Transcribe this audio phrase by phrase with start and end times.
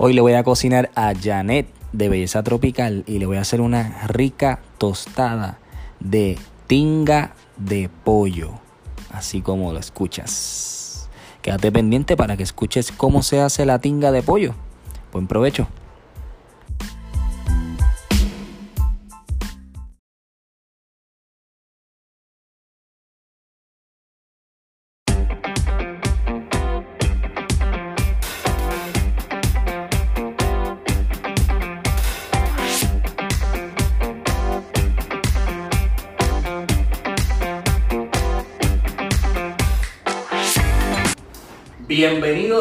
[0.00, 3.60] Hoy le voy a cocinar a Janet de Belleza Tropical y le voy a hacer
[3.60, 5.58] una rica tostada
[5.98, 8.60] de tinga de pollo,
[9.10, 11.10] así como lo escuchas.
[11.42, 14.54] Quédate pendiente para que escuches cómo se hace la tinga de pollo.
[15.12, 15.66] Buen provecho.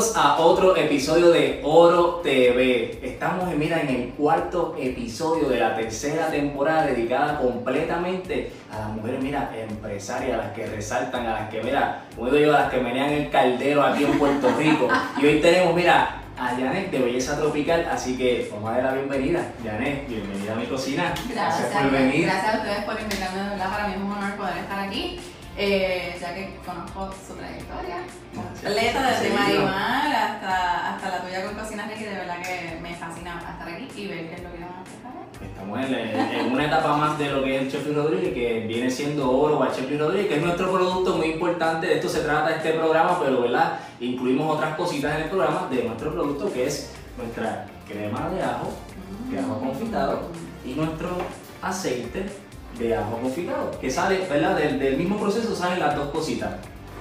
[0.08, 3.00] Bienvenidos a otro episodio de Oro TV.
[3.02, 9.22] Estamos, mira, en el cuarto episodio de la tercera temporada dedicada completamente a las mujeres,
[9.22, 12.72] mira, empresarias, a las que resaltan, a las que, mira, como digo yo, a las
[12.72, 14.88] que menean el caldero aquí en Puerto Rico.
[15.22, 18.94] Y hoy tenemos, mira, a Janet de Belleza Tropical, así que vamos a dar la
[18.94, 19.52] bienvenida.
[19.64, 21.14] Janet, bienvenida a mi cocina.
[21.30, 22.26] Gracias, por venir.
[22.26, 25.20] Gracias a ustedes por invitarme, de verdad, para mí es un honor poder estar aquí.
[25.60, 31.88] Eh, ya que conozco su trayectoria completa, desde Marimar hasta, hasta la tuya con Cocina
[31.88, 34.70] que de verdad que me fascina estar aquí y ver qué es lo que van
[34.70, 35.50] a hacer.
[35.50, 38.92] Estamos en, en, una etapa más de lo que es el Chef Rodríguez, que viene
[38.92, 42.56] siendo Oro a Chef Rodríguez, que es nuestro producto muy importante, de esto se trata
[42.56, 43.80] este programa, pero ¿verdad?
[44.00, 48.74] incluimos otras cositas en el programa de nuestro producto, que es nuestra crema de ajo,
[49.32, 50.22] de ajo confitado,
[50.64, 51.18] y nuestro
[51.64, 52.47] aceite
[52.80, 54.56] de ajo confitado, que sale, ¿verdad?
[54.56, 56.56] Del, del, mismo proceso salen las dos cositas.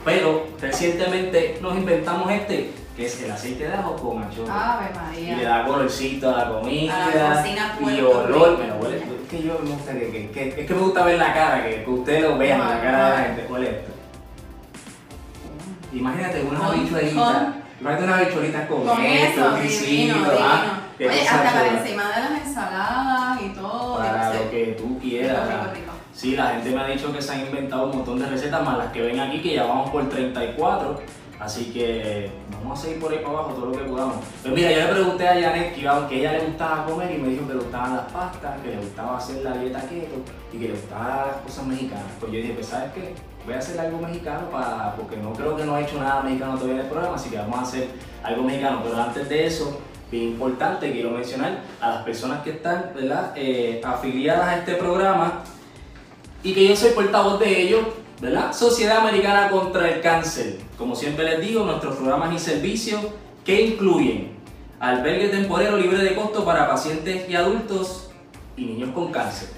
[0.05, 4.79] Pero recientemente nos inventamos este, que es el aceite de ajo con anchoa.
[4.79, 5.33] Ave María.
[5.33, 7.45] Y le da colorcito a la comida.
[7.81, 8.59] y olor.
[8.59, 8.97] Me lo huele.
[8.97, 11.83] Es que yo me gusta que, que, es que me gusta ver la cara, que,
[11.83, 13.53] que ustedes lo vean, la cara de la gente.
[13.53, 13.93] Huele esto.
[15.93, 17.55] Imagínate una habichuelita.
[17.81, 20.86] Imagínate una habichuelita con, con esto, divino, ¿ah?
[20.99, 23.99] Oye, hasta para encima de las ensaladas y todo.
[23.99, 25.49] Para lo que tú quieras.
[26.15, 28.79] Sí, la gente me ha dicho que se han inventado un montón de recetas, más
[28.79, 30.99] las que ven aquí, que ya vamos por 34.
[31.39, 34.17] Así que vamos a seguir por ahí para abajo todo lo que podamos.
[34.43, 37.29] Pero mira, yo le pregunté a Janet que, a ella le gustaba comer y me
[37.29, 40.17] dijo que le gustaban las pastas, que le gustaba hacer la dieta keto
[40.55, 42.07] y que le gustaban las cosas mexicanas.
[42.19, 43.15] Pues yo dije, pues ¿sabes qué?
[43.45, 46.55] Voy a hacer algo mexicano para, porque no creo que no he hecho nada mexicano
[46.55, 47.89] todavía en el programa, así que vamos a hacer
[48.23, 48.81] algo mexicano.
[48.83, 49.79] Pero antes de eso,
[50.11, 53.33] bien importante, quiero mencionar a las personas que están ¿verdad?
[53.37, 55.43] Eh, afiliadas a este programa
[56.43, 57.85] y que yo soy portavoz de ellos,
[58.21, 58.53] ¿verdad?
[58.53, 60.59] Sociedad Americana contra el Cáncer.
[60.79, 63.01] Como siempre les digo, nuestros programas y servicios
[63.45, 64.37] que incluyen
[64.79, 68.11] albergue temporero libre de costo para pacientes y adultos
[68.57, 69.49] y niños con cáncer.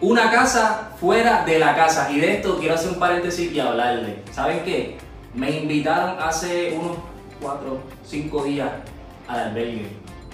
[0.00, 2.10] Una casa fuera de la casa.
[2.10, 4.22] Y de esto quiero hacer un paréntesis y hablarle.
[4.32, 4.96] ¿Saben qué?
[5.34, 6.96] Me invitaron hace unos
[7.40, 8.70] 4, 5 días
[9.28, 9.86] al albergue.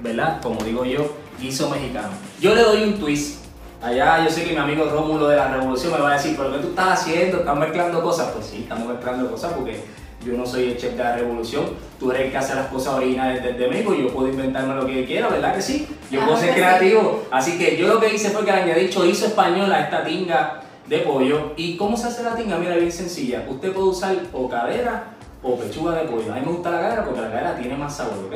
[0.00, 0.40] ¿verdad?
[0.40, 2.08] Como digo yo, guiso mexicano.
[2.40, 3.44] Yo le doy un twist.
[3.82, 6.52] Allá yo sé que mi amigo Rómulo de la Revolución me va a decir, pero
[6.52, 7.40] ¿qué tú estás haciendo?
[7.40, 8.30] ¿Estás mezclando cosas?
[8.32, 9.78] Pues sí, estamos mezclando cosas porque
[10.24, 11.64] yo no soy el chef de la Revolución.
[12.00, 15.04] Tú eres el que hace las cosas originales desde México yo puedo inventarme lo que
[15.04, 15.86] quiera, ¿verdad que sí?
[16.10, 17.24] Yo puedo ser creativo.
[17.30, 20.62] Así que yo lo que hice fue que le añadí chorizo español a esta tinga
[20.86, 21.52] de pollo.
[21.58, 22.56] ¿Y cómo se hace la tinga?
[22.56, 23.44] Mira, bien sencilla.
[23.46, 25.13] Usted puede usar o cadera
[25.44, 26.32] o pechuga de pollo.
[26.32, 28.34] A mí me gusta la cadera porque la cadera tiene más sabor, ¿ok?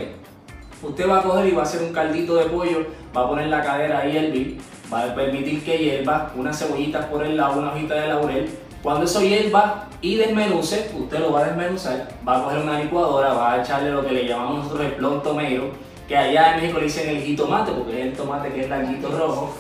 [0.83, 3.49] Usted va a coger y va a hacer un caldito de pollo, va a poner
[3.49, 4.61] la cadera ahí el
[4.93, 8.51] va a permitir que hierva, unas cebollitas por el lado, una hojita de laurel.
[8.83, 13.33] Cuando eso hierva y desmenuce, usted lo va a desmenuzar, va a coger una licuadora,
[13.33, 15.71] va a echarle lo que le llamamos nosotros el plon tomero,
[16.07, 19.09] que allá en México le dicen el jitomate, porque es el tomate que es larguito
[19.09, 19.55] rojo.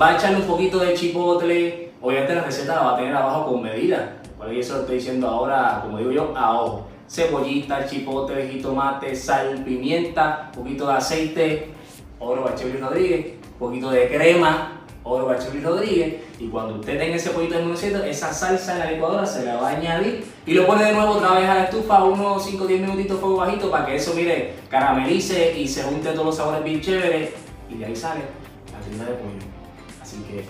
[0.00, 3.46] Va a echarle un poquito de chipotle, obviamente la receta la va a tener abajo
[3.46, 6.86] con medida, por eso lo estoy diciendo ahora, como digo yo, a ojo.
[7.10, 11.68] Cebollita, chipotle, jitomate, sal, pimienta, poquito de aceite,
[12.18, 16.16] oro Bachelis Rodríguez, un poquito de crema, oro Bachelis Rodríguez.
[16.38, 19.56] Y cuando usted tenga ese poquito de municiento, esa salsa en la licuadora se la
[19.56, 22.62] va a añadir y lo pone de nuevo otra vez a la estufa, unos 5
[22.62, 26.36] o 10 minutitos fuego bajito para que eso, mire, caramelice y se junte todos los
[26.36, 27.30] sabores bien chéveres.
[27.70, 28.20] Y de ahí sale
[28.72, 29.46] la tienda de pollo.
[30.00, 30.44] Así que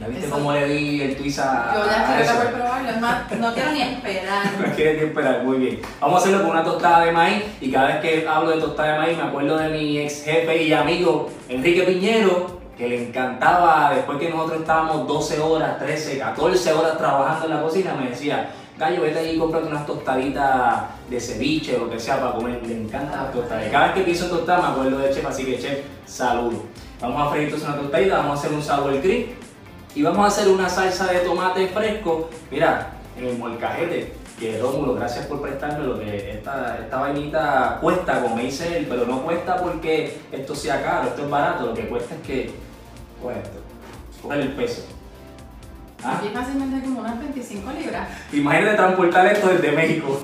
[0.00, 3.54] ¿Ya viste cómo le di el twist a Yo ya por probarlo, es más, no
[3.54, 4.44] quiero ni esperar.
[4.60, 5.80] no quiero ni esperar, muy bien.
[6.00, 8.92] Vamos a hacerlo con una tostada de maíz y cada vez que hablo de tostada
[8.92, 13.92] de maíz me acuerdo de mi ex jefe y amigo Enrique Piñero, que le encantaba,
[13.94, 18.50] después que nosotros estábamos 12 horas, 13, 14 horas trabajando en la cocina, me decía,
[18.76, 22.60] Gallo, vete allí y cómprate unas tostaditas de ceviche o lo que sea para comer.
[22.66, 23.68] Le encantan las tostadas.
[23.70, 26.62] Cada vez que pienso en tostada me acuerdo de chef, así que chef, saludos.
[27.00, 29.43] Vamos a freír entonces una tostadita, vamos a hacer un sour cream
[29.94, 34.94] y vamos a hacer una salsa de tomate fresco, mira, en el molcajete, que Rómulo,
[34.94, 39.56] gracias por prestarme lo que esta, esta vainita cuesta, como dice él, pero no cuesta
[39.56, 42.50] porque esto sea caro, esto es barato, lo que cuesta es que,
[43.22, 43.60] pues esto,
[44.20, 44.82] coger el peso.
[46.02, 46.18] ¿Ah?
[46.18, 48.08] Aquí fácilmente como unas 25 libras.
[48.32, 50.20] Imagínate transportar esto desde México.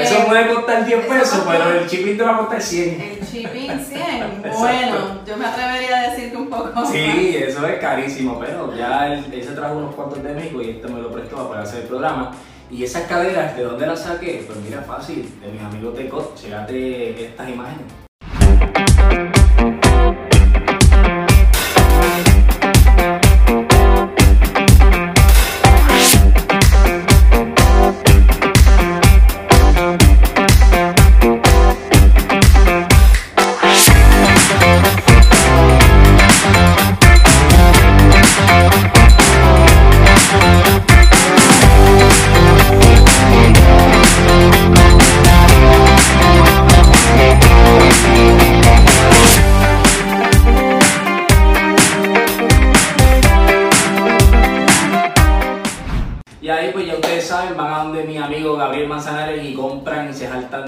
[0.00, 3.00] Eso eh, puede costar 10 pesos, pero el shipping te va a costar 100.
[3.00, 4.42] El shipping 100.
[4.58, 9.12] bueno, yo me atrevería a decir que un poco Sí, eso es carísimo, pero ya
[9.12, 11.88] él, se trajo unos cuantos de México y este me lo prestó para hacer el
[11.88, 12.32] programa.
[12.70, 14.44] Y esas caderas, ¿de dónde las saqué?
[14.46, 18.07] Pues mira, fácil, de mis amigos de COT, chegate estas imágenes.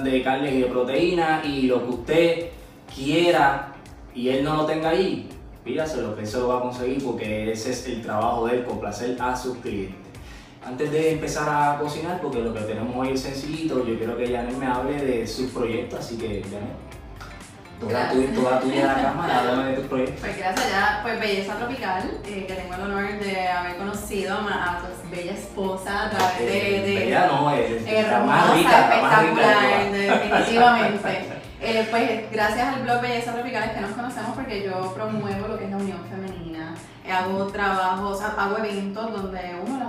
[0.03, 2.47] De carne y de proteína y lo que usted
[2.95, 3.75] quiera
[4.15, 5.29] y él no lo tenga ahí,
[5.65, 9.17] pídaselo que eso lo va a conseguir porque ese es el trabajo de él, complacer
[9.21, 9.97] a sus clientes.
[10.65, 14.27] Antes de empezar a cocinar, porque lo que tenemos hoy es sencillito, yo quiero que
[14.27, 16.77] Janet me hable de sus proyectos, así que Janet,
[17.81, 20.21] toda, tu, toda tuya la cámara, háblame de tus proyectos.
[20.21, 24.79] Pues gracias ya, pues Belleza Tropical, eh, que tengo el honor de haber conocido a,
[24.79, 26.81] tu bella esposa a través de...
[26.83, 31.41] de bella no, es hermosa, espectacular, definitivamente.
[31.63, 35.59] Eh, pues gracias al blog Belleza Tropical es que nos conocemos porque yo promuevo lo
[35.59, 36.75] que es la unión femenina.
[37.11, 39.80] Hago trabajos, hago eventos donde uno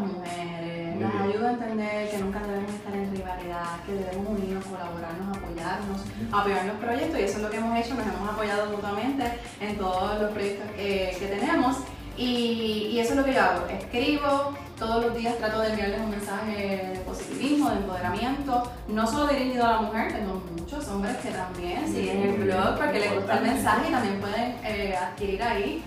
[1.22, 6.02] nos ayuda a entender que nunca debemos estar en rivalidad, que debemos unirnos, colaborarnos, apoyarnos,
[6.32, 9.24] apoyar los proyectos y eso es lo que hemos hecho, nos hemos apoyado mutuamente
[9.60, 11.78] en todos los proyectos que, que tenemos.
[12.18, 16.02] Y, y, eso es lo que yo hago, escribo, todos los días trato de enviarles
[16.02, 16.52] un mensaje
[16.94, 21.88] de positivismo, de empoderamiento, no solo dirigido a la mujer, tengo muchos hombres que también
[21.88, 25.84] siguen el blog porque les gusta el mensaje y también pueden eh, adquirir ahí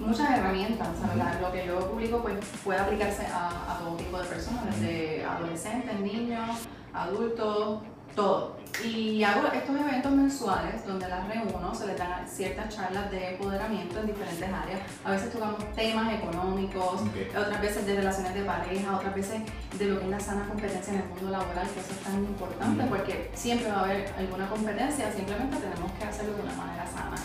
[0.00, 0.88] muchas herramientas.
[1.40, 6.00] Lo que yo publico pues, puede aplicarse a, a todo tipo de personas, desde adolescentes,
[6.00, 7.82] niños, adultos,
[8.14, 8.58] todo.
[8.84, 14.00] Y hago estos eventos mensuales donde las reúno, se les dan ciertas charlas de empoderamiento
[14.00, 14.80] en diferentes áreas.
[15.04, 17.02] A veces tocamos temas económicos,
[17.36, 19.42] otras veces de relaciones de pareja, otras veces
[19.78, 22.14] de lo que es la sana competencia en el mundo laboral, que eso es tan
[22.24, 26.86] importante porque siempre va a haber alguna competencia, simplemente tenemos que hacerlo de una manera
[26.86, 27.16] sana.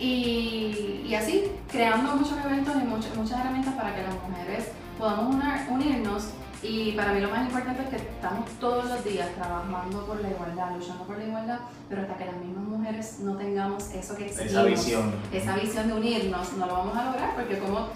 [0.00, 5.36] Y, y así, creando muchos eventos y muchas, muchas herramientas para que las mujeres podamos
[5.70, 6.30] unirnos.
[6.62, 10.30] Y para mí lo más importante es que estamos todos los días trabajando por la
[10.30, 14.26] igualdad, luchando por la igualdad, pero hasta que las mismas mujeres no tengamos eso que
[14.26, 17.88] exigimos, esa visión, esa visión de unirnos, no lo vamos a lograr porque como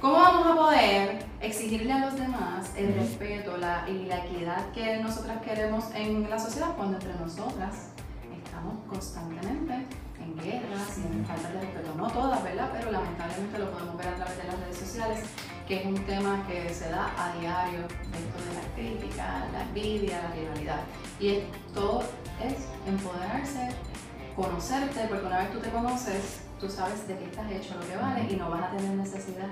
[0.00, 4.96] ¿Cómo vamos a poder exigirle a los demás el respeto la, y la equidad que
[4.96, 7.90] nosotras queremos en la sociedad cuando entre nosotras
[8.42, 9.84] estamos constantemente
[10.20, 11.94] en guerras y en falta de respeto?
[11.96, 12.70] No todas, ¿verdad?
[12.72, 15.20] Pero lamentablemente lo podemos ver a través de las redes sociales
[15.70, 20.20] que es un tema que se da a diario, esto de la crítica, la envidia,
[20.20, 20.80] la rivalidad.
[21.20, 22.02] Y todo
[22.42, 23.68] es empoderarse,
[24.34, 27.96] conocerte, porque una vez tú te conoces, tú sabes de qué estás hecho, lo que
[27.96, 29.46] vale, y no vas a tener necesidad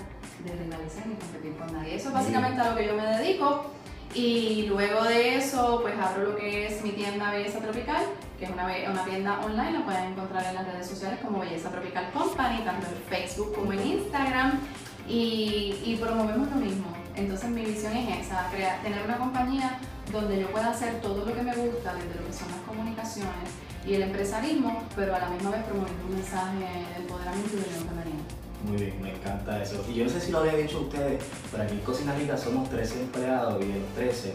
[0.44, 1.94] de rivalizar ni competir con nadie.
[1.94, 3.66] Eso es básicamente a lo que yo me dedico.
[4.14, 8.04] Y luego de eso, pues abro lo que es mi tienda Belleza Tropical,
[8.38, 11.70] que es una, una tienda online, la pueden encontrar en las redes sociales como Belleza
[11.70, 14.60] Tropical Company, tanto en Facebook como en Instagram
[15.08, 16.86] y, promovemos lo mismo.
[17.16, 19.78] Entonces mi visión es esa, crear, tener una compañía
[20.12, 23.50] donde yo pueda hacer todo lo que me gusta, desde lo que son las comunicaciones
[23.86, 27.64] y el empresarismo, pero a la misma vez promover un mensaje de empoderamiento y de
[27.64, 28.17] femenina.
[28.64, 29.84] Muy bien, me encanta eso.
[29.88, 32.36] Y yo no sé si lo había dicho a ustedes, pero aquí en Cocina Rica
[32.36, 34.32] somos 13 empleados y de los 13,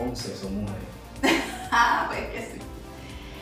[0.00, 0.82] 11 son mujeres.
[1.70, 2.60] ah, pues que sí.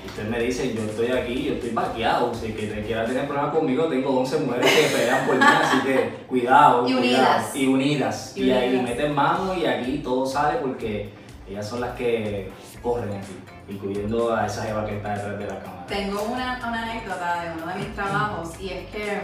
[0.07, 3.55] Usted me dice, yo estoy aquí, yo estoy vaqueado, si que te quiera tener problemas
[3.55, 6.89] conmigo, tengo 11 mujeres que pelean por mí, así que cuidado.
[6.89, 7.57] Y unidas.
[7.57, 8.37] Y unidas.
[8.37, 11.13] Y, ahí meten mano y aquí todo sale porque
[11.49, 12.51] ellas son las que
[12.83, 13.35] corren aquí,
[13.69, 15.87] incluyendo a esa Eva que está detrás de la cámara.
[15.87, 19.21] Tengo una, una anécdota de uno de mis trabajos y es que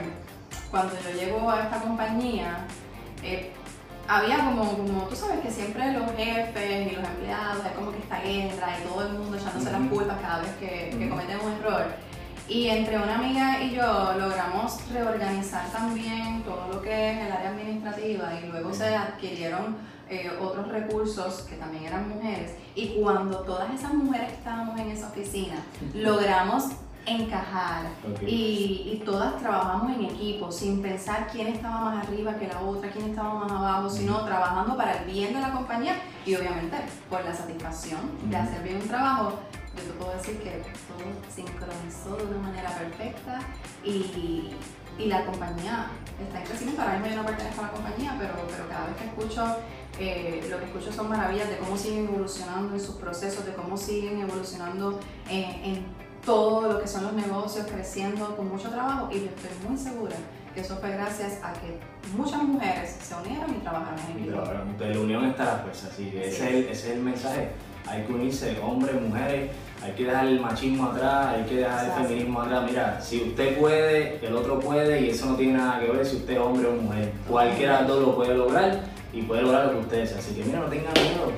[0.71, 2.67] cuando yo llego a esta compañía,
[3.23, 3.53] eh,
[4.07, 7.99] había como, como, tú sabes que siempre los jefes y los empleados, hay como que
[7.99, 11.53] esta guerra y todo el mundo echándose las culpas cada vez que, que cometen un
[11.53, 11.87] error.
[12.47, 17.51] Y entre una amiga y yo logramos reorganizar también todo lo que es el área
[17.51, 19.77] administrativa y luego se adquirieron
[20.11, 22.53] eh, otros recursos que también eran mujeres.
[22.75, 25.57] Y cuando todas esas mujeres estábamos en esa oficina,
[25.95, 26.65] logramos
[27.07, 27.87] encajar
[28.27, 32.91] y, y, todas trabajamos en equipo sin pensar quién estaba más arriba que la otra,
[32.91, 36.77] quién estaba más abajo, sino trabajando para el bien de la compañía y obviamente
[37.11, 39.39] por la satisfacción de hacer bien un trabajo.
[39.77, 43.41] Yo te puedo decir que todo sincronizó de una manera perfecta
[43.83, 44.55] y,
[44.99, 45.91] y la compañía
[46.23, 46.83] está en crecimiento.
[46.83, 49.57] Ahora mismo yo no pertenezco a la compañía, pero, pero cada vez que escucho,
[49.99, 53.77] eh, lo que escucho son maravillas de cómo siguen evolucionando en sus procesos, de cómo
[53.77, 59.21] siguen evolucionando en, en todo lo que son los negocios creciendo con mucho trabajo y
[59.21, 60.17] yo estoy muy segura
[60.55, 61.79] que eso fue gracias a que
[62.17, 64.43] muchas mujeres se unieron y trabajaron en equipo.
[64.79, 67.49] De la unión está la fuerza, así que ese, es el, mensaje.
[67.87, 69.51] Hay que unirse, hombres, mujeres,
[69.83, 72.65] hay que dejar el machismo atrás, hay que dejar el feminismo atrás.
[72.71, 76.17] Mira, si usted puede, el otro puede y eso no tiene nada que ver si
[76.17, 77.13] usted es hombre o mujer.
[77.29, 78.81] Cualquiera de los dos lo puede lograr
[79.13, 80.19] y puede lograr lo que usted desea.
[80.19, 81.33] Así que mira, no tengan miedo,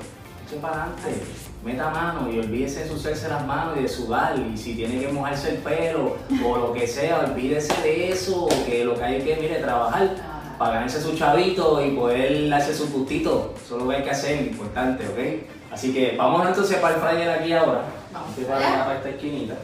[0.46, 1.22] echen para adelante
[1.66, 4.38] meta mano y olvídese de sucederse las manos y de sudar.
[4.38, 8.48] Y si tiene que mojarse el pelo o lo que sea, olvídese de eso.
[8.64, 10.14] Que lo que hay que, mire, trabajar
[10.58, 13.52] para ganarse su chavito y poder hacer su gustito.
[13.62, 15.72] Eso es lo que hay que hacer, importante, ¿ok?
[15.72, 17.82] Así que vamos entonces para el fryer aquí ahora.
[18.12, 19.54] Vamos para, para esta esquinita.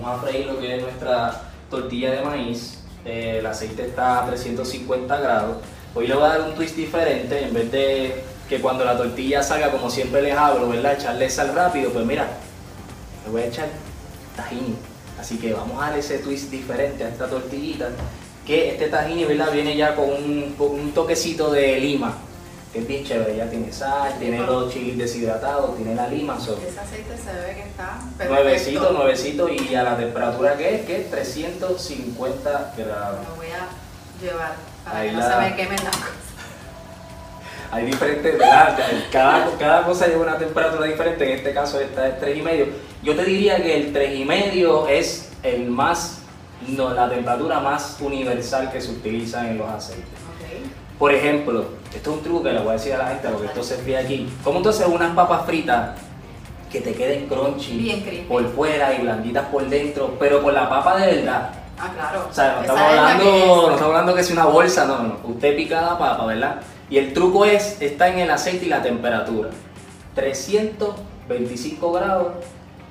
[0.00, 2.84] Vamos a freír lo que es nuestra tortilla de maíz.
[3.06, 5.56] Eh, el aceite está a 350 grados.
[5.94, 7.42] Hoy le voy a dar un twist diferente.
[7.42, 10.94] En vez de que cuando la tortilla salga, como siempre les hablo, ¿verdad?
[10.94, 12.28] Echarle sal rápido, pues mira,
[13.24, 13.68] le voy a echar
[14.36, 14.76] tahini.
[15.20, 17.88] Así que vamos a dar ese twist diferente a esta tortillita.
[18.46, 19.50] Que este tahini, ¿verdad?
[19.52, 22.14] Viene ya con un, toquecito de lima.
[22.72, 26.36] Que es bien chévere, ya tiene sal, tiene los chiles deshidratados, tiene la lima.
[26.36, 28.34] Ese aceite se ve que está perfecto.
[28.34, 33.26] Nuevecito, nuevecito y a la temperatura que es, que es 350 grados.
[33.28, 35.90] Lo voy a llevar para que no se me queme la
[37.70, 38.78] hay diferentes, ¿verdad?
[39.10, 42.66] Cada, cada cosa lleva una temperatura diferente, en este caso esta es 3,5.
[43.02, 46.22] Yo te diría que el 3,5 es el más,
[46.68, 50.04] no, la temperatura más universal que se utiliza en los aceites.
[50.98, 53.40] Por ejemplo, esto es un truco que le voy a decir a la gente, lo
[53.40, 54.28] que esto se ve aquí.
[54.42, 55.90] ¿Cómo entonces unas papas fritas
[56.72, 60.96] que te queden crunchy Bien por fuera y blanditas por dentro, pero con la papa
[60.96, 61.50] de verdad?
[61.78, 62.26] Ah, claro.
[62.30, 63.46] O sea, no estamos es la hablando, que es.
[63.46, 65.16] no estamos hablando que es una bolsa, no, no.
[65.24, 66.62] Usted pica la papa, ¿verdad?
[66.88, 69.50] Y el truco es, está en el aceite y la temperatura.
[70.14, 72.28] 325 grados.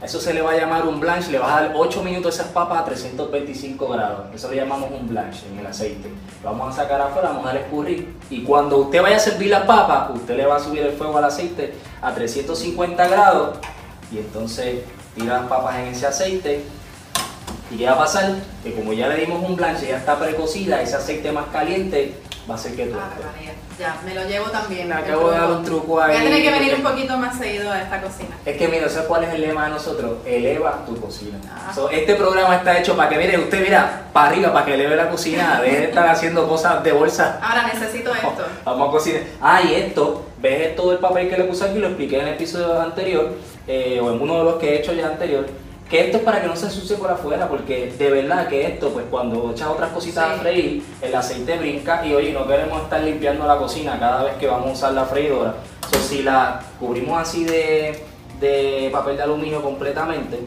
[0.04, 2.48] Eso se le va a llamar un blanch, le vas a dar 8 minutos esas
[2.48, 4.26] papas a 325 grados.
[4.36, 6.10] Eso le llamamos un blanch en el aceite.
[6.44, 8.14] Lo vamos a sacar afuera, vamos a escurrir.
[8.30, 11.18] Y cuando usted vaya a servir las papas, usted le va a subir el fuego
[11.18, 13.58] al aceite a 350 grados.
[14.12, 14.84] Y entonces
[15.16, 16.64] tira las papas en ese aceite.
[17.72, 18.36] ¿Y qué va a pasar?
[18.62, 22.14] Que como ya le dimos un blanche, ya está precocida, ese aceite más caliente
[22.50, 23.54] va a hacer que tú Ah, María.
[23.80, 24.88] Ya, me lo llevo también.
[24.88, 27.38] El acabo de dar un truco Voy a ahí, tener que venir un poquito más
[27.38, 28.38] seguido a esta cocina.
[28.46, 30.14] Es que mira, ¿sabes cuál es el lema de nosotros?
[30.26, 31.38] Eleva tu cocina.
[31.50, 31.74] Ah.
[31.74, 34.96] So, este programa está hecho para que, mire, usted mira, para arriba, para que eleve
[34.96, 37.40] la cocina, deje de estar haciendo cosas de bolsa.
[37.42, 38.46] Ahora necesito esto.
[38.64, 39.22] Vamos a cocinar.
[39.42, 42.34] Ah, y esto, ves todo el papel que le puse aquí, lo expliqué en el
[42.36, 43.34] episodio anterior,
[43.68, 45.46] eh, o en uno de los que he hecho ya anterior,
[45.90, 48.90] que esto es para que no se ensucie por afuera, porque de verdad que esto,
[48.90, 50.34] pues cuando echas otras cositas Sí.
[50.34, 54.36] a freír, el aceite brinca y oye, no queremos estar limpiando la cocina cada vez
[54.38, 55.56] que vamos a usar la freidora.
[55.92, 58.04] So, si la cubrimos así de,
[58.40, 60.40] de papel de aluminio completamente,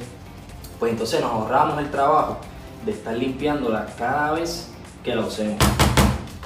[0.80, 2.38] pues entonces nos ahorramos el trabajo
[2.84, 4.68] de estar limpiándola cada vez
[5.04, 5.58] que la usemos.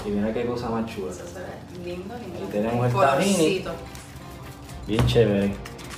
[0.05, 1.13] Y mira qué cosa más chula.
[1.13, 1.47] Eso se ve
[1.85, 2.39] lindo, lindo.
[2.41, 3.71] Ahí tenemos el Colorcito.
[4.87, 5.55] Bien chévere.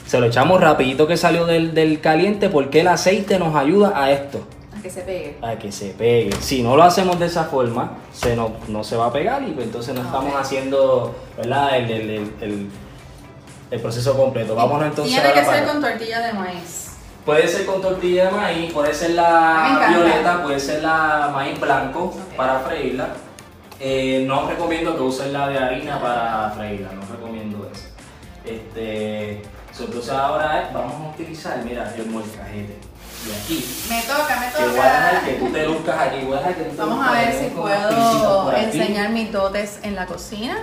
[0.07, 4.11] Se lo echamos rapidito que salió del, del caliente porque el aceite nos ayuda a
[4.11, 4.47] esto,
[4.79, 5.39] A que se pegue.
[5.43, 6.31] a que se pegue.
[6.41, 9.53] Si no lo hacemos de esa forma, se no, no se va a pegar y
[9.53, 11.77] pues entonces no estamos haciendo ¿verdad?
[11.79, 12.71] El, el- el-
[13.71, 14.55] el- proceso completo.
[14.55, 16.93] Vámonos entonces Tiene que ser con tortilla de maíz.
[17.25, 22.15] Puede ser con tortilla de maíz, puede ser la violeta, puede ser la maíz blanco
[22.37, 23.09] para freírla.
[23.81, 27.89] Eh, no recomiendo que usen la de harina para freírla, no recomiendo eso.
[28.45, 29.41] Este,
[29.77, 32.79] so, entonces ahora vamos a utilizar, mira, el molcajete.
[33.27, 35.25] Y aquí, Me toca, me que voy a dejar toca.
[35.27, 37.47] que tú te luzcas aquí, voy a dejar que tú te Vamos a ver si
[37.47, 40.57] puedo enseñar mis dotes en la cocina.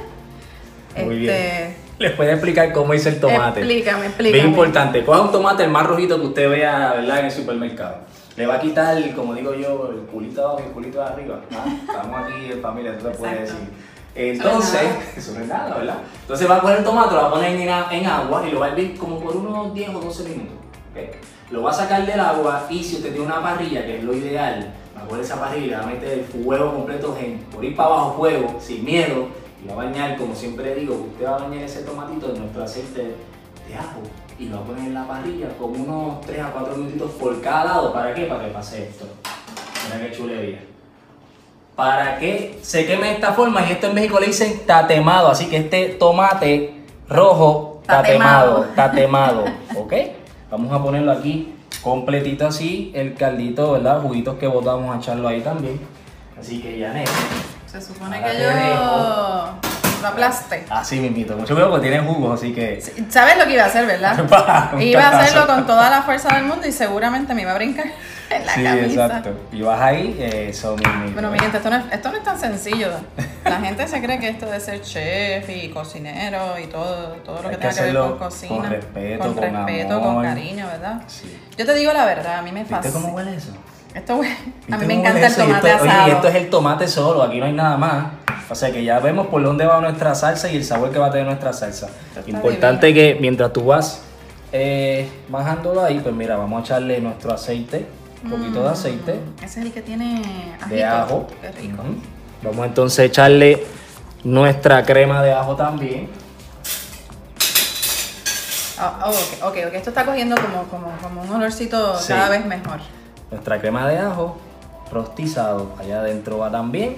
[0.96, 1.75] Muy Este, bien.
[1.98, 3.62] Les puedo explicar cómo hice el tomate.
[3.62, 4.33] Explícame, explícame.
[4.33, 7.20] Bien importante, coja un tomate el más rojito que usted vea ¿verdad?
[7.20, 7.96] en el supermercado.
[8.36, 11.05] Le va a quitar, como digo yo, el culito de abajo y el culito de
[11.05, 11.42] arriba.
[11.53, 11.66] ¿ah?
[11.88, 13.53] Estamos aquí en familia, eso se puede Exacto.
[13.59, 13.70] decir.
[14.16, 14.82] Entonces,
[15.18, 15.98] eso no es nada, ¿verdad?
[16.22, 18.68] Entonces va a coger el tomate, lo va a poner en, agua y lo va
[18.68, 20.56] a hervir como por unos 10 o 12 minutos.
[21.50, 24.14] Lo va a sacar del agua y si usted tiene una parrilla, que es lo
[24.14, 27.76] ideal, va a coger esa parrilla, va a meter el fuego completo en, por ir
[27.76, 29.28] para abajo fuego, sin miedo,
[29.64, 32.64] y va a bañar, como siempre digo, usted va a bañar ese tomatito en nuestro
[32.64, 33.16] aceite
[33.68, 34.02] de ajo
[34.40, 37.40] y lo va a poner en la parrilla con unos 3 a 4 minutitos por
[37.42, 37.94] cada lado.
[37.94, 38.26] ¿Para qué?
[38.26, 39.06] Para que pase esto.
[39.86, 40.71] Mira qué chulería.
[41.81, 45.48] Para que se queme de esta forma, y esto en México le dicen tatemado, así
[45.48, 46.75] que este tomate
[47.09, 49.91] rojo tatemado, tatemado, ¿ok?
[50.51, 54.00] Vamos a ponerlo aquí completito así, el caldito, ¿verdad?
[54.00, 55.79] Juguitos que botamos a echarlo ahí también.
[56.39, 56.94] Así que ya
[57.65, 59.71] Se supone que yo dejo.
[60.01, 60.66] Lo aplaste.
[60.70, 62.81] Así mismito, mucho cuidado porque tiene jugo, así que...
[63.09, 64.72] ¿Sabes lo que iba a hacer, verdad?
[64.74, 67.55] Un Iba a hacerlo con toda la fuerza del mundo y seguramente me iba a
[67.55, 67.85] brincar
[68.29, 69.05] en la sí, camisa.
[69.05, 69.31] exacto.
[69.51, 70.18] Y vas ahí,
[70.50, 71.14] eso mismito.
[71.14, 72.90] Bueno, mi gente, esto no, es, esto no es tan sencillo.
[73.44, 77.50] La gente se cree que esto de ser chef y cocinero y todo, todo lo
[77.50, 78.55] que que tenga que ver con cocina.
[78.55, 80.14] con respeto, con, con respeto, amor.
[80.14, 81.01] con cariño, ¿verdad?
[81.07, 81.40] Sí.
[81.57, 82.94] Yo te digo la verdad, a mí me ¿Viste fascina.
[82.94, 83.51] cómo huele eso?
[83.94, 86.04] Esto a ¿Viste mí me encanta el tomate esto- asado.
[86.04, 88.06] Oye, y esto es el tomate solo, aquí no hay nada más.
[88.50, 91.08] O sea que ya vemos por dónde va nuestra salsa y el sabor que va
[91.08, 91.90] a tener nuestra salsa.
[92.27, 94.01] Importante que mientras tú vas
[94.54, 97.86] eh, bajándolo ahí, pues mira, vamos a echarle nuestro aceite,
[98.24, 100.22] un poquito de aceite Ese es el que tiene
[100.60, 100.75] ajito.
[100.75, 101.27] de ajo.
[101.42, 101.84] Qué rico.
[102.44, 103.64] Vamos entonces a echarle
[104.25, 106.10] nuestra crema de ajo también.
[108.80, 109.74] Oh, ok, ok, ok.
[109.75, 112.10] Esto está cogiendo como, como, como un olorcito Sí.
[112.10, 112.80] cada vez mejor.
[113.31, 114.37] Nuestra crema de ajo
[114.91, 116.98] rostizado, allá adentro va también.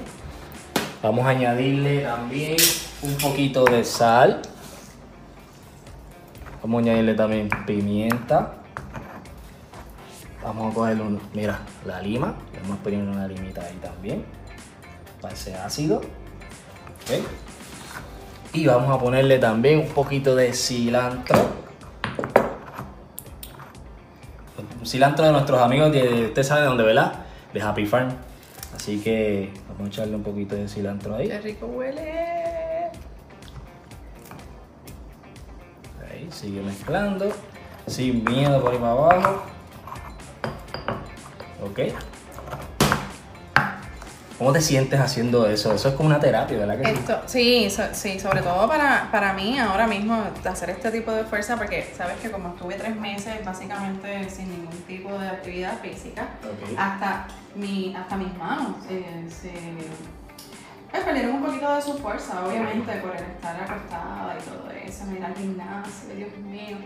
[1.03, 2.57] Vamos a añadirle también
[3.03, 4.41] un poquito de sal.
[6.63, 8.55] Vamos a añadirle también pimienta.
[10.43, 10.97] Vamos a coger
[11.33, 12.33] mira, la lima.
[12.63, 14.25] Vamos a poner una limita ahí también.
[15.21, 16.01] Para ese ácido.
[18.53, 21.62] Y vamos a ponerle también un poquito de cilantro.
[24.83, 27.13] Un cilantro de nuestros amigos de, usted sabe de dónde, ¿verdad?
[27.53, 28.09] De Happy Farm.
[28.75, 31.29] Así que vamos a echarle un poquito de cilantro ahí.
[31.29, 32.91] Qué rico huele.
[36.11, 37.31] Ahí, sigue mezclando.
[37.87, 39.43] Sin miedo por ahí para abajo.
[41.63, 41.79] Ok.
[44.37, 45.73] ¿Cómo te sientes haciendo eso?
[45.73, 46.89] Eso es como una terapia, ¿verdad que?
[46.91, 51.23] Esto, sí, so- sí, sobre todo para, para mí ahora mismo hacer este tipo de
[51.23, 56.27] fuerza porque sabes que como estuve tres meses básicamente sin ningún tipo de actividad física,
[56.77, 59.51] hasta, mi, hasta mis manos eh, se
[60.91, 65.03] pues, perdieron un poquito de su fuerza, obviamente, por el estar acostada y todo eso,
[65.15, 66.77] ir al gimnasio, Dios mío.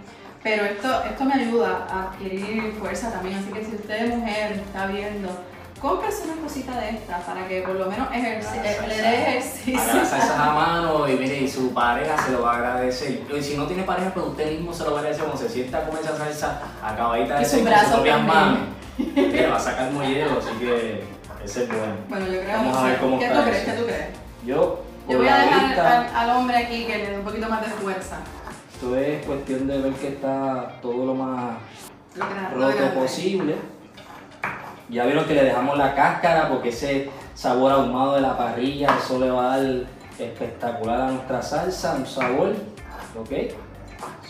[0.43, 4.85] Pero esto, esto me ayuda a adquirir fuerza también, así que si usted mujer está
[4.87, 5.29] viendo,
[5.81, 9.79] cómprese una cosita de estas para que por lo menos ejerci- eh, le dé ejercicio.
[9.79, 13.21] Haga las salsas a mano y mire, y su pareja se lo va a agradecer.
[13.37, 15.49] Y si no tiene pareja, pues usted mismo se lo va a agradecer cuando se
[15.49, 18.59] sienta a comer esa salsa acabadita de sus con sus propias manos.
[18.97, 21.03] Le va a sacar mollero, así que
[21.45, 21.93] ese es bueno.
[22.09, 23.61] Bueno, yo creo Vamos a ver cómo ¿Qué está tú crees?
[23.63, 23.71] eso.
[23.71, 24.05] ¿Qué tú crees?
[24.45, 27.47] Yo, Yo voy a dejar vista, al, al hombre aquí que le dé un poquito
[27.49, 28.17] más de fuerza.
[28.73, 31.57] esto es cuestión de ver que está todo lo más
[32.55, 33.55] Lo roto posible.
[34.89, 39.19] Ya vieron que le dejamos la cáscara porque ese sabor ahumado de la parrilla, eso
[39.19, 39.83] le va a dar
[40.17, 42.55] espectacular a nuestra salsa, un sabor,
[43.19, 43.51] ¿ok?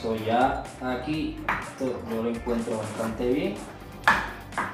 [0.01, 1.37] So ya aquí
[1.71, 3.55] esto yo lo encuentro bastante bien.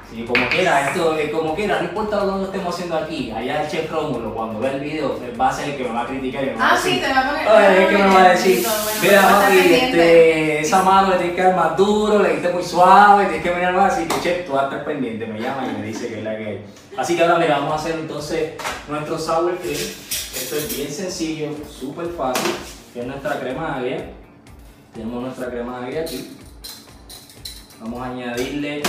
[0.09, 3.69] Sí, como quiera, esto, como quiera, no importa lo que estemos haciendo aquí, allá el
[3.69, 6.43] chef Rómulo, cuando vea el video, va a ser el que me va a criticar
[6.43, 7.47] y me va a Ah, decir, sí, te va a poner.
[7.49, 8.67] Ay, es que me va a decir,
[9.01, 13.25] mira papi, este, esa mano le tienes que dar más duro, le diste muy suave,
[13.25, 15.79] tienes que venir más así, que chef, tú vas a estar pendiente, me llama y
[15.81, 16.65] me dice que es la que hay.
[16.95, 18.51] Así que ahora mira, vamos a hacer entonces
[18.87, 19.73] nuestro sour cream.
[19.75, 22.53] Esto es bien sencillo, súper fácil,
[22.93, 24.11] que es nuestra crema agria.
[24.93, 26.37] Tenemos nuestra crema agria aquí.
[27.81, 28.83] Vamos a añadirle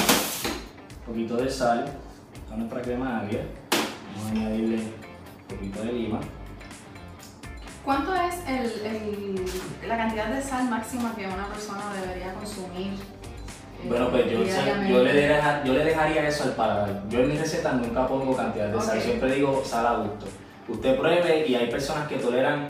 [1.06, 1.84] un poquito de sal
[2.52, 3.42] a nuestra crema agria.
[4.16, 6.20] Vamos a añadirle un poquito de lima.
[7.84, 9.44] ¿Cuánto es el, el-
[9.88, 12.92] la cantidad de sal máxima que una persona debería consumir?
[12.94, 14.38] eh, Bueno, pues yo,
[14.88, 17.02] yo, le deja- yo le dejaría eso al paladar.
[17.10, 20.26] Yo en mis recetas nunca pongo cantidad de sal, siempre digo sal a gusto.
[20.66, 22.68] Usted pruebe y hay personas que toleran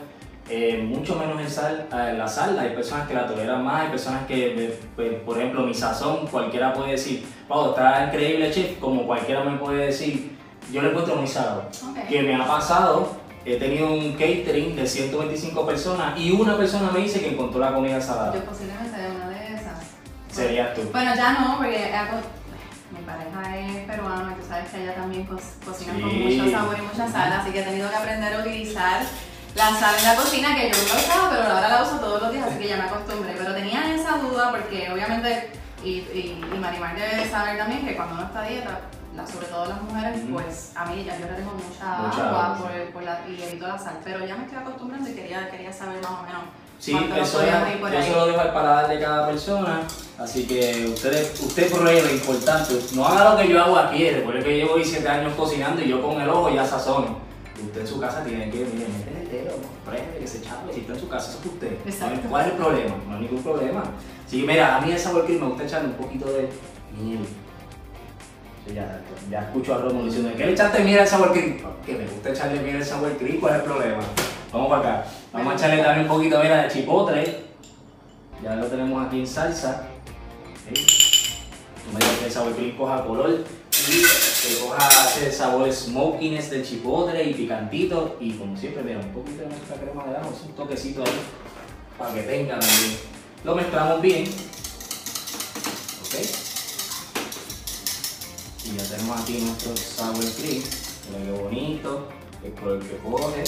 [0.51, 3.89] eh, mucho menos el sal, eh, la sal, hay personas que la toleran más, hay
[3.91, 8.79] personas que, eh, pues, por ejemplo, mi sazón, cualquiera puede decir, wow, está increíble chef,
[8.79, 10.37] como cualquiera me puede decir,
[10.73, 11.69] yo lo encuentro muy salado.
[11.91, 12.09] Ok.
[12.09, 17.01] Que me ha pasado, he tenido un catering de 125 personas y una persona me
[17.01, 18.35] dice que encontró la comida salada.
[18.35, 19.79] Yo posiblemente de una de esas.
[20.31, 20.83] Serías tú.
[20.93, 22.17] Bueno, ya no, porque he aco-
[22.91, 26.77] mi pareja es peruana y tú sabes que ella también co- cocina con mucho sabor
[26.79, 29.03] y mucha sal, así que he tenido que aprender a utilizar
[29.55, 32.33] la sal en la cocina, que yo nunca usaba, pero ahora la uso todos los
[32.33, 33.35] días, así que ya me acostumbré.
[33.39, 35.51] Pero tenía esa duda porque obviamente,
[35.85, 38.81] y, y, y Marimar debe saber también que cuando uno está a dieta,
[39.17, 42.47] la- sobre todo las mujeres, pues a mí ya yo le tengo mucha, Mucha agua
[42.47, 45.49] agua, por, por la, y evito la sal, pero ya me estoy acostumbrando y quería,
[45.51, 46.43] quería saber más o menos
[46.81, 48.05] Sí, eso podíamos es, ir por yo ahí.
[48.05, 49.81] se lo dejo al paladar de cada persona,
[50.19, 54.57] así que usted, usted pruebe, importante, no haga lo que yo hago aquí, recuerde que
[54.57, 57.19] llevo 17 años cocinando y yo con el ojo ya sazono.
[57.67, 60.81] Usted en su casa tiene que, mire, meter el dedo, prende, que se chave, si
[60.81, 61.73] está en su casa, eso es usted.
[61.87, 62.29] Exacto.
[62.29, 62.95] ¿Cuál es el problema?
[63.09, 63.83] No hay ningún problema.
[64.27, 66.49] Así que mira, a mí el sabor cream me gusta echarle un poquito de
[67.01, 67.21] miel.
[68.67, 71.59] Sí, Ya, ya escucho a Romo diciendo, ¿qué le echaste miel al sour cream?
[71.85, 74.01] Que me gusta echarle miel al sour cream, ¿cuál es el problema?
[74.53, 75.07] Vamos para acá.
[75.33, 77.45] Vamos a echarle también un poquito mira, de chipotle.
[78.43, 79.89] Ya lo tenemos aquí en salsa.
[80.67, 83.45] No me digas que el sour cream coja color
[83.89, 88.17] y que coja ese sabor smokiness del chipotle y picantito.
[88.21, 91.21] Y como siempre, mira, un poquito de nuestra crema de ajo, un toquecito ahí
[91.99, 92.99] para que tenga también.
[93.45, 94.25] Lo mezclamos bien.
[96.03, 96.15] ¿Ok?
[98.65, 100.63] Y ya tenemos aquí nuestro sour cream.
[101.11, 102.09] Mira qué bonito,
[102.43, 103.45] el color que coge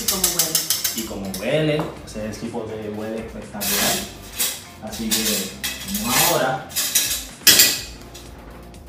[0.00, 0.58] Y como huele.
[0.96, 3.96] y como huele, ese tipo de huele espectacular.
[4.82, 5.50] Así que
[6.02, 6.68] vamos ahora,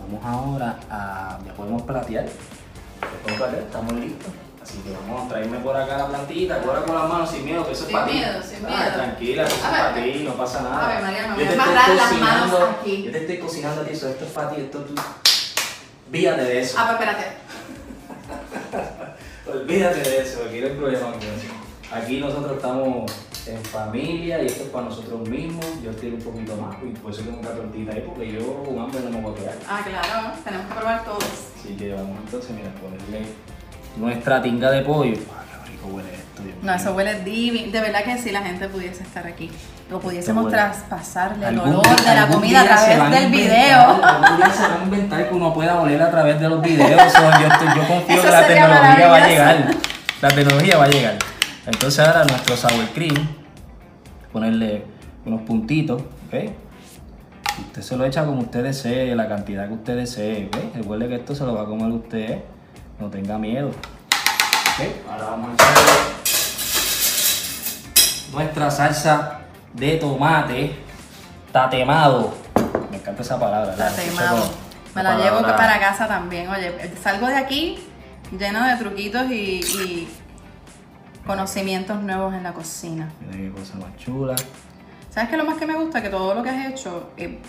[0.08, 4.32] vamos ahora a, ya podemos platear, ya podemos platear, estamos listos.
[4.62, 7.66] Así que vamos a traerme por acá la plantita, ahora con las manos sin miedo,
[7.66, 8.14] que eso es para ti.
[8.14, 8.94] miedo, sin Ah, miedo.
[8.96, 10.86] Tranquila, que eso es A para ti, no pasa nada.
[10.86, 13.04] A ver, María, me voy a amarrar las manos aquí.
[13.04, 14.96] Yo te estoy cocinando a ti, eso, esto es para ti, esto tú.
[16.08, 16.78] Olvídate de eso.
[16.80, 17.38] Ah, pues espérate.
[19.52, 21.48] Olvídate de eso, aquí no hay problema con eso.
[21.94, 23.12] Aquí nosotros estamos
[23.48, 25.66] en familia y esto es para nosotros mismos.
[25.84, 28.80] Yo estoy un poquito más y por eso tengo una tortita ahí porque yo con
[28.80, 29.54] hambre no me voy a quedar.
[29.70, 31.24] Ah, claro, tenemos que probar todos.
[31.60, 33.28] Así que vamos entonces, mira, ponerle
[33.98, 35.18] nuestra tinga de pollo.
[35.32, 36.44] Ah, qué rico huele esto.
[36.44, 36.76] Dios No, mío.
[36.76, 37.72] eso huele divino.
[37.72, 39.50] De verdad que si la gente pudiese estar aquí.
[39.92, 43.80] O pudiésemos traspasarle el olor día- de la comida a través del video.
[44.04, 46.90] Algún día se van a inventar que uno pueda oler a través de los videos.
[47.14, 49.76] Yo, estoy- yo confío Eso que la tecnología va a llegar.
[50.22, 51.16] La tecnología va a llegar.
[51.66, 53.28] Entonces ahora nuestro sour cream,
[54.32, 54.86] ponerle
[55.26, 56.52] unos puntitos, ¿ok?
[57.68, 60.76] Usted se lo echa como usted desee, la cantidad que usted desee, ¿ok?
[60.76, 62.40] Recuerde que esto se lo va a comer usted
[63.00, 63.72] no tenga miedo.
[65.10, 65.92] ahora vamos a echarle
[68.32, 69.40] nuestra salsa
[69.74, 70.76] de tomate
[71.52, 72.34] tatemado.
[72.92, 73.76] Me encanta esa palabra.
[73.76, 74.50] Tatemado.
[74.94, 76.48] Me la llevo para casa también.
[76.50, 77.80] Oye, salgo de aquí
[78.38, 80.08] lleno de truquitos y,
[81.26, 83.12] conocimientos nuevos en la cocina.
[83.22, 84.36] Mira qué cosa más chula.
[85.10, 86.02] ¿Sabes qué lo más que me gusta?
[86.02, 87.40] Que todo lo que has hecho eh,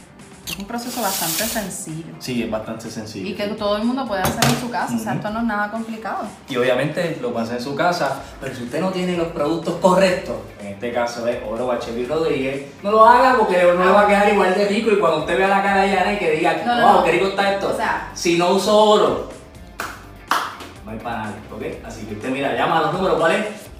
[0.48, 2.14] es un proceso bastante sencillo.
[2.20, 3.28] Sí, es bastante sencillo.
[3.28, 5.44] Y que todo el mundo puede hacer en su casa, o sea, esto no es
[5.46, 6.24] nada complicado.
[6.48, 10.36] Y obviamente lo pasa en su casa, pero si usted no tiene los productos correctos,
[10.60, 14.06] en este caso es Oro Bachevi Rodríguez, no lo haga porque no le va a
[14.06, 16.62] quedar igual de rico y cuando usted vea la cara de Yana y que diga,
[16.64, 19.28] wow, qué rico está esto, o sea, si no uso oro,
[20.84, 21.84] no hay para nadie, ¿ok?
[21.84, 23.32] Así que usted mira, llama a los números, ¿cuál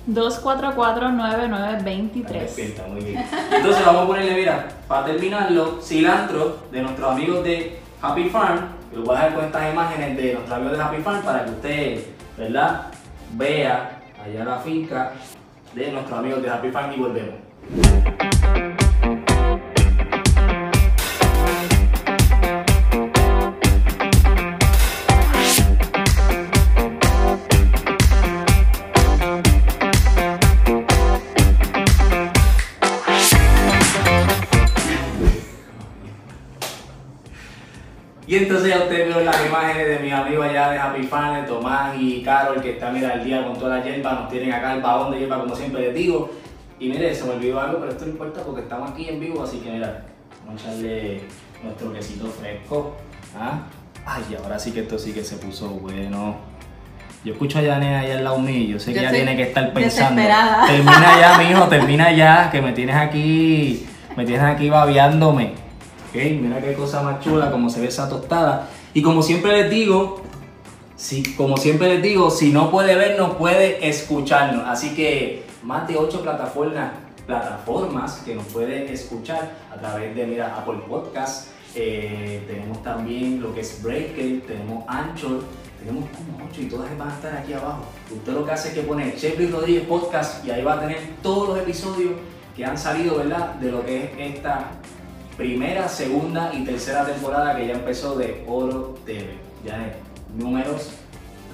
[0.09, 2.89] 244-9923.
[2.89, 3.25] muy bien.
[3.51, 8.61] Entonces vamos a ponerle, mira, para terminarlo, cilantro de nuestros amigos de Happy Farm.
[8.95, 11.51] Lo voy a dejar con estas imágenes de nuestros amigos de Happy Farm para que
[11.51, 12.05] usted,
[12.39, 12.83] ¿verdad?
[13.33, 15.13] Vea allá la finca
[15.75, 17.35] de nuestros amigos de Happy Farm y volvemos.
[38.37, 41.49] Y entonces ya ustedes vieron las imágenes de mis amigos allá de Happy Fan, de
[41.49, 44.75] Tomás y Carol, que están mira, al día con toda la hierba, nos tienen acá
[44.75, 46.31] el vagón de hierba como siempre les digo.
[46.79, 49.43] Y mire, se me olvidó algo, pero esto no importa porque estamos aquí en vivo,
[49.43, 50.05] así que mira,
[50.45, 51.23] vamos a echarle
[51.65, 52.97] nuestro quesito fresco.
[53.35, 53.61] ¿Ah?
[54.05, 56.37] Ay, ahora sí que esto sí que se puso bueno.
[57.25, 59.73] Yo escucho a Yané ahí al lado mío, yo sé que ya tiene que estar
[59.73, 60.21] pensando.
[60.21, 65.66] Termina ya, mijo, termina ya, que me tienes aquí, me tienes aquí babeándome.
[66.17, 68.69] Mira qué cosa más chula, como se ve esa tostada.
[68.95, 70.23] Y como siempre les digo,
[70.97, 74.67] si, como siempre les digo, si no puede vernos, puede escucharnos.
[74.67, 80.81] Así que más de 8 plataformas, que nos puede escuchar a través de, mira, Apple
[80.89, 81.49] Podcast.
[81.75, 85.43] Eh, tenemos también lo que es Breaker, tenemos Anchor,
[85.79, 87.85] tenemos como 8 y todas van a estar aquí abajo.
[88.11, 90.99] Usted lo que hace es que pone Chevy Rodríguez Podcast y ahí va a tener
[91.23, 92.13] todos los episodios
[92.57, 93.57] que han salido, ¿verdad?
[93.57, 94.71] De lo que es esta
[95.37, 99.39] primera, segunda y tercera temporada que ya empezó de Oro TV.
[99.65, 99.97] Ya es
[100.35, 100.93] números,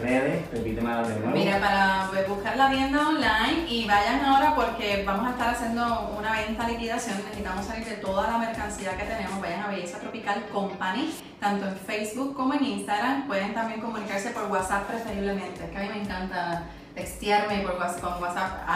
[0.01, 1.37] redes, repíteme de nuevo.
[1.37, 6.33] Mira, para buscar la tienda online y vayan ahora porque vamos a estar haciendo una
[6.33, 7.17] venta liquidación.
[7.19, 9.41] Necesitamos salir de toda la mercancía que tenemos.
[9.41, 13.27] Vayan a Belleza Tropical Company, tanto en Facebook como en Instagram.
[13.27, 18.23] Pueden también comunicarse por WhatsApp preferiblemente, que a mí me encanta textearme por WhatsApp, con
[18.23, 18.67] WhatsApp,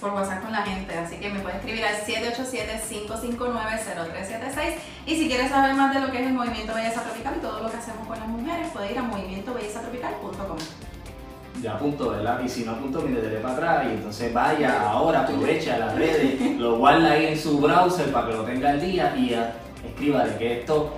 [0.00, 0.96] por, WhatsApp con la gente.
[0.96, 4.76] Así que me puedes escribir al 787-559-0376.
[5.06, 7.62] Y si quieres saber más de lo que es el Movimiento Belleza Tropical y todo
[7.62, 10.56] lo que hacemos con las mujeres, puedes ir a movimientobellezatropical.com.
[11.60, 12.40] Ya apunto, ¿verdad?
[12.42, 16.40] Y si no apunto, mire, dele para atrás y entonces vaya ahora, aprovecha las redes,
[16.58, 20.34] lo guarda ahí en su browser para que lo tenga al día y ya, escríbale
[20.38, 20.94] que esto,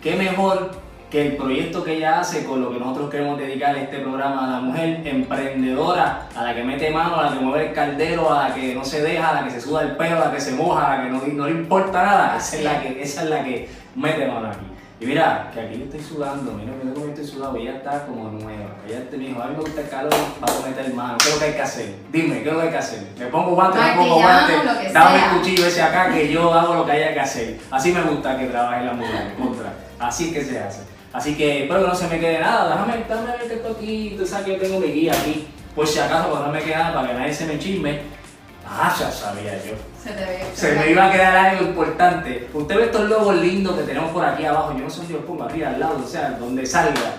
[0.00, 0.70] qué mejor
[1.10, 4.50] que el proyecto que ella hace con lo que nosotros queremos dedicar este programa a
[4.50, 8.48] la mujer emprendedora, a la que mete mano, a la que mueve el caldero, a
[8.48, 10.40] la que no se deja, a la que se suda el pelo, a la que
[10.40, 13.22] se moja, a la que no, no le importa nada, esa es la que, esa
[13.22, 14.66] es la que mete mano aquí.
[14.98, 18.30] Y mira, que aquí yo estoy sudando, mira, mira cómo estoy sudando, ella está como
[18.30, 18.76] nueva.
[18.88, 21.38] Ella te dijo, a mí me gusta el calor para meter mano, ¿qué es lo
[21.38, 21.94] que hay que hacer?
[22.10, 23.06] Dime, ¿qué es lo que hay que hacer?
[23.18, 26.86] Me pongo guantes, me pongo guantes, dame el cuchillo ese acá que yo hago lo
[26.86, 27.60] que haya que hacer.
[27.70, 29.74] Así me gusta que trabaje la mujer, contra.
[29.98, 30.95] Así que se hace.
[31.16, 32.68] Así que espero que no se me quede nada.
[32.68, 34.14] Déjame, déjame ver esto aquí.
[34.18, 35.46] Tú sabes que yo tengo mi guía aquí.
[35.74, 38.00] Pues si acaso, pues no me queda nada para que nadie se me chisme.
[38.68, 39.72] Ah, ya sabía yo.
[40.02, 40.44] Se te ve.
[40.52, 42.50] Se me iba a quedar algo importante.
[42.52, 44.74] Usted ve estos logos lindos que tenemos por aquí abajo.
[44.76, 47.14] Yo no sé si los pongo aquí al lado, o sea, donde salga.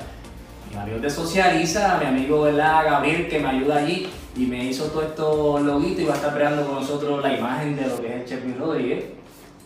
[0.69, 2.85] Mi amigo de Socializa, mi amigo ¿verdad?
[2.85, 6.35] Gabriel que me ayuda allí y me hizo todo estos loguitos y va a estar
[6.35, 9.05] creando con nosotros la imagen de lo que es el Chef Rodríguez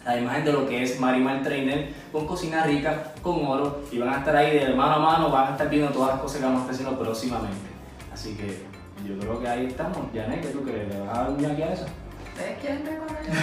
[0.06, 4.10] la imagen de lo que es Marimar Trainer con cocina rica, con oro y van
[4.10, 6.44] a estar ahí de mano a mano, van a estar viendo todas las cosas que
[6.46, 7.70] vamos a estar haciendo próximamente.
[8.12, 8.66] Así que
[9.08, 9.98] yo creo que ahí estamos.
[10.14, 10.90] Janet, ¿qué tú crees?
[10.90, 11.86] ¿Le vas a dar un aquí a eso?
[12.32, 13.40] ¿Ustedes quieren ver cuando yo?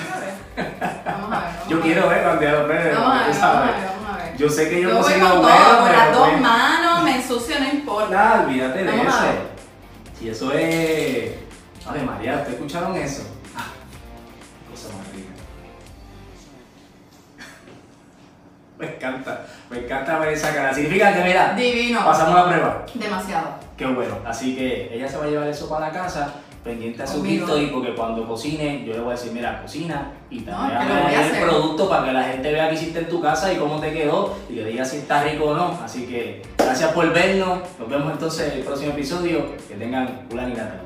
[1.05, 1.51] Vamos a ver.
[1.69, 4.37] yo quiero ver cuando a ver, vamos a ver, vamos a ver.
[4.37, 7.61] Yo sé que yo, yo no soy con todo, con las dos manos, me ensucio,
[7.61, 8.15] no importa.
[8.15, 9.19] Nada, olvídate de eso.
[10.19, 11.35] Si eso es...
[11.87, 13.23] Ay María, ¿ustedes escucharon eso?
[18.79, 20.73] Me encanta, me encanta ver esa cara.
[20.73, 22.05] Significa que, mira, Divino.
[22.05, 22.87] pasamos la prueba.
[22.95, 23.49] Demasiado.
[23.77, 24.19] Qué bueno.
[24.25, 27.39] Así que ella se va a llevar eso para la casa pendiente a su y
[27.73, 31.89] porque cuando cocine yo le voy a decir, mira, cocina y también no, el producto
[31.89, 34.55] para que la gente vea que hiciste en tu casa y cómo te quedó y
[34.55, 35.79] le diga si está rico o no.
[35.83, 40.47] Así que gracias por vernos, nos vemos entonces en el próximo episodio, que tengan una
[40.47, 40.83] linda